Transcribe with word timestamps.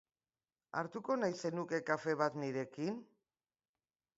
Hartuko 0.81 1.17
nahi 1.19 1.37
zenuke 1.43 1.81
kafe 1.91 2.15
bat 2.23 2.41
nirekin? 2.45 2.99